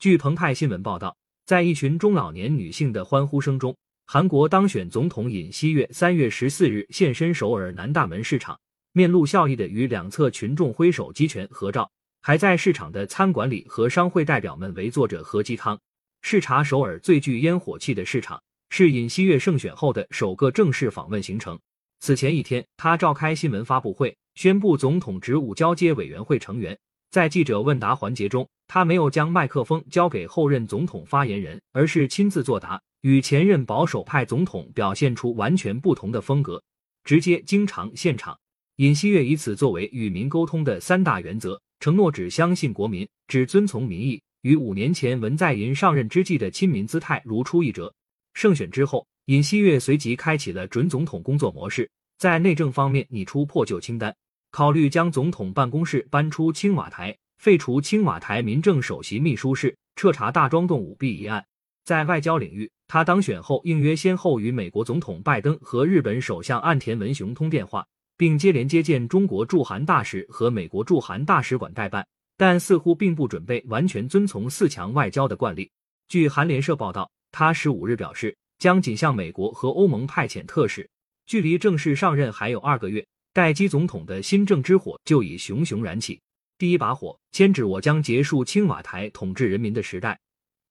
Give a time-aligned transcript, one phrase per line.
[0.00, 1.14] 据澎湃新闻报道，
[1.44, 3.76] 在一群中老年女性的欢呼声中，
[4.06, 8.58] 韩国当选总统尹锡悦三月十四日现身首尔南大门市场，
[8.92, 11.90] 面露笑意的与两侧群众挥手击拳合照，
[12.22, 15.78] 还在市场的餐馆里和商会代表们围坐着喝鸡汤。
[16.22, 21.60] 视察首尔最具烟火气的市场，是尹锡悦胜选后的首个正式访问行程。
[21.98, 26.78] 此前一天，他召开新闻发布会，宣布总统职务交接委员会成员。
[27.10, 36.62] 在记者问答环节中，他没有将麦克风交给后任总统发言人，而是亲自作答，与前任保守派总统表现出完全不同的风格，
[37.02, 38.38] 直接经常现场。
[38.76, 47.92] 尹锡悦以此作为与民沟通的三大原则，承诺只相信国民，只遵从民意，与五年前文在寅上任之际的亲民姿态如出一辙。
[48.34, 49.04] 胜选之后。
[49.26, 54.12] 尹锡悦随即开启了准总统工作模式，在内政方面拟出破旧清单，
[54.50, 61.42] 考虑将总统办公室搬出青瓦台，废除青瓦台民政首席秘书室，彻查大庄洞舞弊一案。
[61.86, 67.82] 在外交领域，他当选后应约先后与美国总统拜登和日本首相岸田文雄通电话，
[68.18, 72.06] 并接连接见中国驻韩大使和美国驻韩大使馆代办，
[72.36, 75.70] 但似乎并不准备完全遵从四强外交的惯例。
[76.08, 78.36] 据韩联社报道，他十五日表示。
[78.58, 80.86] 将仅向美国和欧盟派遣特使，
[81.24, 86.20] 距离正式上任还有二个月，待机总统的新政之火就已熊熊燃起。
[86.60, 90.20] 第一把火，牵制我将结束青瓦台统治人民的时代，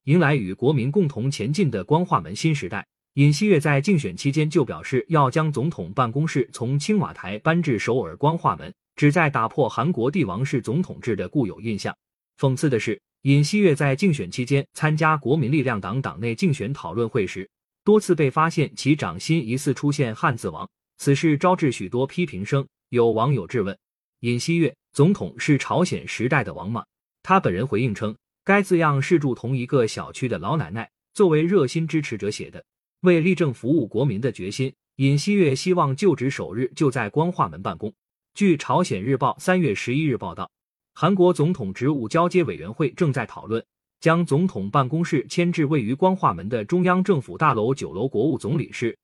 [0.04, 2.86] 迎来与国民共同前进的光化门新时代。
[3.14, 11.92] 尹锡悦在竞选期间就表示，要将总统办公室从青瓦台搬至首尔光化门，旨在打破韩国帝王式总统制的固有印象。
[12.38, 17.50] 讽刺的是，尹锡悦在竞选期间参加国民力量党党内竞选讨论会时。
[17.82, 22.64] 多次被发现其掌心疑似出现汉字王，此事招致许多批评声。
[22.90, 23.76] 有网友质问：
[24.20, 26.84] 尹锡悦总统是朝鲜时代的王吗？
[27.22, 32.62] 他本人回应称，该字样是住同一个小区的老奶奶作为热心支持者写的。
[33.00, 37.90] 为立正服务国民的决心，尹锡悦希望就职首日就在光化门办公。
[38.34, 40.50] 据朝鲜日报三月十一日报道，
[40.92, 43.64] 韩国总统职务交接委员会正在讨论。
[44.00, 48.96] 将总统办公室迁至位于光化门的中央政府大楼九楼国务总理室，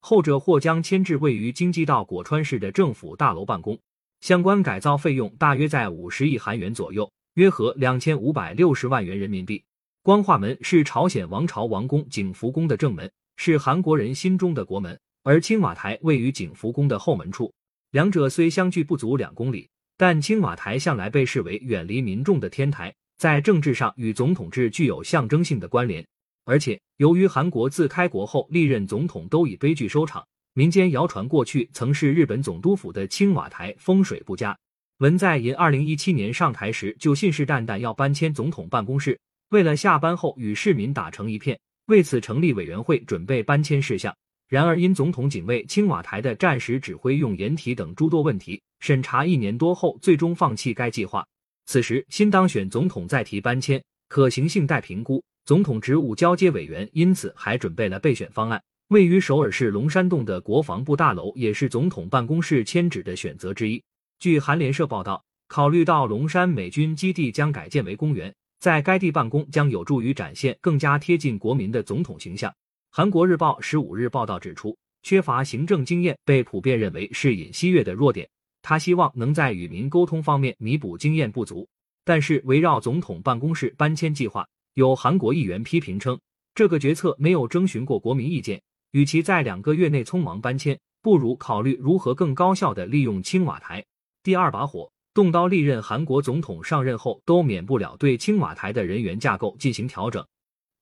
[0.00, 3.78] 后者或将迁至位于京畿道果川市的政府大楼办公。
[4.24, 9.62] 相关改造费用大约在五十亿韩元左右，约合两千五百六十万元人民币。
[10.02, 17.52] 光化门是朝鲜王朝王宫景福宫的正门，是韩国人心中的国门，而青瓦台位于景福宫的后门处。
[17.90, 19.68] 两者虽相距不足两公里，
[19.98, 22.94] 但青瓦台向来被视为远离民众的天台。
[23.18, 26.02] 在政治上与总统制具有象征性的关联，
[26.46, 30.26] 而且由于韩国自开国后历任总统都以悲剧收场，
[30.56, 34.56] 民间谣传过去曾是日本总督府的青瓦台风水不佳。
[34.98, 44.16] 文在寅二零一七年上台时就信誓旦旦要搬迁总统办公室，为了下班后与市民打成一片，为此成立委员会准备搬迁事项。
[44.48, 51.26] 然而因总统警卫青瓦台的战时指挥用掩体等诸多问题，审查一年多后，最终放弃该计划。
[51.66, 55.20] 此时，新当选总统再提搬迁，可行性待评估。
[55.44, 58.62] 总统职务交接委员因此还准备了备选方案。
[58.88, 63.82] 位于首尔市龙山洞的国防部大楼也是总统办公室迁址的选择之一。
[64.18, 72.54] 据韩联社报道，考虑到龙山美军基地将改建为公园，在该地办公将有助于展现更加贴近国民的总统形象。
[72.90, 78.28] 韩国日报十五日报道指出，缺乏行政经验被普遍认为是尹锡悦的弱点。
[78.60, 81.66] 他希望能在与民沟通方面弥补经验不足，
[82.04, 86.20] 但是围绕总统办公室搬迁计划，有韩国议员批评称，
[86.54, 88.60] 这个决策没有征询过国民意见，
[88.94, 93.84] 与其在两个月内匆忙搬迁，不如考虑如何更高效的利用青瓦台。
[94.22, 100.24] 第二把火，动刀历任韩国总统上任后都免不了对青瓦台的人员架构进行调整，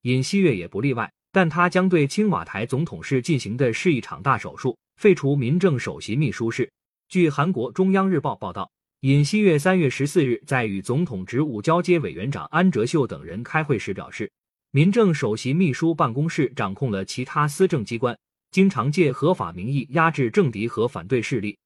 [0.02, 6.70] 尹锡悦也不例外，但他将对青瓦台总统室进行的是一场大手术，废除民政首席秘书室。
[7.08, 14.30] 据韩国中央日报报道，尹锡悦三月十四日在与总统职务交接委员长安哲秀等人开会时表示，
[14.74, 18.18] 民政首席秘书办公室掌控了其他司政机关，
[18.50, 21.58] 经常借合法名义压制政敌和反对势力，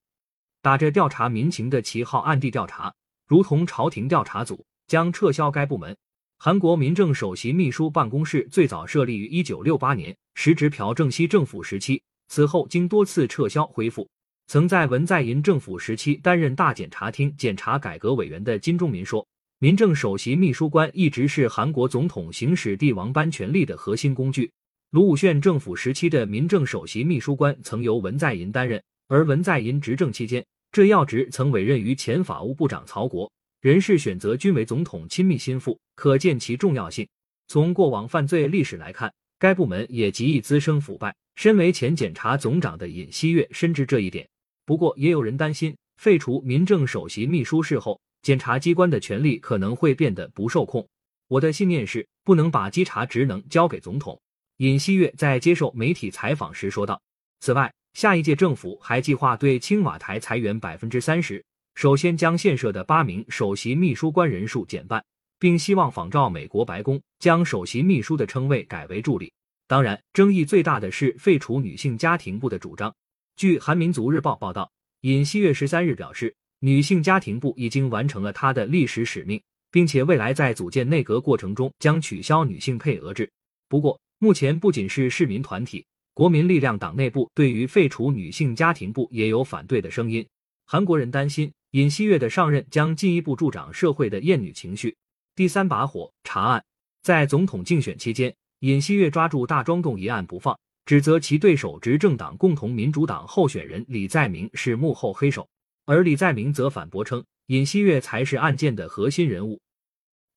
[0.60, 2.92] 打着调查民情的旗号暗地调查，
[3.28, 5.96] 如同朝廷调查组将撤销该部门。
[6.36, 14.08] 韩国民政首席秘书办公室最早设立于一九六八年，时值朴正熙政府时期，此后经多次撤销恢复。
[14.48, 19.24] 曾在文在寅政府时期担任大检察厅检察改革委员的金钟民说
[19.58, 24.52] ：“民政首席秘书官一直是韩国总统行使帝王般权力的核心工具。
[24.90, 33.32] 卢武铉政府时期的民政首席秘书官曾由文在寅担任，而文在寅执政期间，这要职曾委任于前法务部长曹国。
[33.62, 37.08] 人事选择均为总统亲密心腹，可见其重要性。
[37.48, 41.16] 从过往犯罪历史来看，该部门也极易滋生腐败。
[41.34, 44.28] 身为前检察总长的尹锡悦深知这一点。
[44.66, 50.84] 不过，也有人担心，废除民政首席秘书事后，检察机关的权力可能会变得不受控。
[51.28, 54.20] 我的信念是，不能把稽查职能交给总统。
[54.56, 57.00] 尹锡悦在接受媒体采访时说道。
[57.38, 61.44] 此外，下一届政府还计划对青瓦台裁员百分之三十。
[61.76, 65.04] 首先将现设的八名首席秘书官人数减半，
[65.38, 69.32] 并希望仿照美国白宫将首席秘书的称谓改为助理。
[69.68, 72.92] 当然，争议最大的是废除女性家庭部的主张。
[73.36, 74.68] 据韩民族日报报道，
[75.02, 76.34] 尹锡悦十三日表示，
[76.66, 79.40] 女性家庭部已经完成了它的历史使命，
[79.70, 83.30] 并且未来在组建内阁过程中将取消女性配额制。
[83.68, 90.26] 不过，目前不仅是市民团体，国民力量党内部对于废除女性家庭部也有反对的声音。
[90.66, 91.48] 韩国人担心。
[91.70, 94.96] 尹锡悦的上任将进一步助长社会的厌女情绪。
[95.34, 96.64] 第三把火查案，
[97.02, 105.46] 在总统竞选期间，尹锡悦抓住大庄洞一案不放，指责其对手执政党共同民主党候选人李在明是幕后黑手，
[105.86, 109.58] 而李在明则反驳称尹锡悦才是案件的核心人物。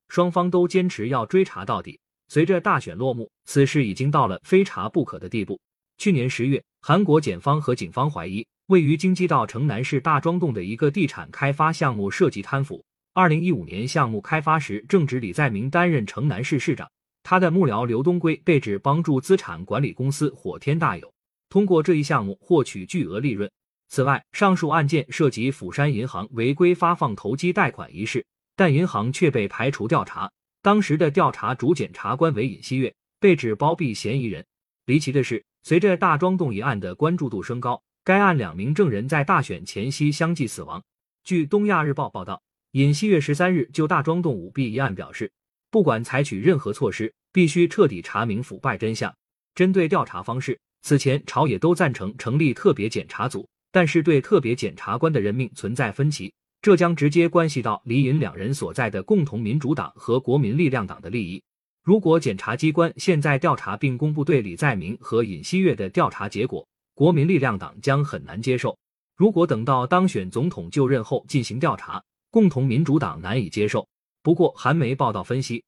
[0.07, 2.00] 双方都坚持要追查到底。
[2.28, 5.60] 随着大选落幕，此事已经到了非查不可的地步。
[5.98, 8.46] 去年十月，韩国检方和警方怀疑。
[8.68, 12.86] 位于京畿道城南市大庄洞的一个地产开发项目涉及贪腐。
[13.16, 16.88] 二零一五年项目开发时，正值李在明担任城南市市长，
[17.24, 21.12] 他的幕僚刘东圭被指帮助资产管理公司火天大有，
[21.50, 23.50] 通过这一项目获取巨额利润。
[23.90, 28.24] 此外，上述案件涉及釜山银行违规发放投机贷款一事，
[28.56, 30.32] 但银行却被排除调查。
[30.62, 34.46] 当时的调查主检察官为尹锡悦，被指包庇嫌疑人。
[34.86, 37.82] 离奇的是，随着大庄洞一案的关注度升高。
[38.04, 40.84] 该案两名证人在大选前夕相继死亡。
[41.24, 42.42] 据东亚日报报道，
[42.72, 45.32] 尹锡悦十三日就大庄洞舞弊一案表示，
[45.72, 49.14] 不管采取任何措施，必须彻底查明腐败真相。
[49.54, 61.42] 针对调查方式，此前朝野都赞成成立特别检察组，但是对特别检察官的任命存在分歧，这将直接关系到李尹两人所在的共同民主党和国民力量党的利益。
[61.83, 68.77] 如果检察机关现在调查并公布对李在明和尹锡悦的调查结果，国民力量党将很难接受。
[69.16, 73.88] 如果等到当选总统就任后进行调查，共同民主党难以接受。
[74.21, 75.63] 不过，韩媒报道分析，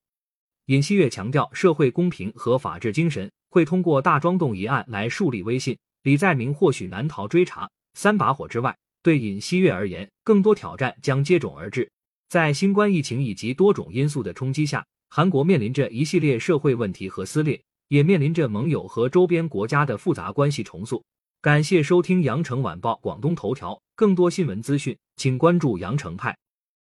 [0.66, 5.78] 尹锡悦强调社会公平和法治精神，会通过大庄洞一案来树立威信。
[6.04, 7.70] 李在明或许难逃追查。
[7.94, 11.90] 三把火之外，对尹锡悦而言，更多挑战将接踵而至。
[12.30, 21.04] 在新冠疫情以及多种因素的冲击下，韩国面临着一系列社会问题和撕裂，也面临着盟友和周边国家的复杂关系重塑。
[21.42, 26.38] 感谢收听羊城晚报广东头条，更多新闻资讯，请关注羊城派。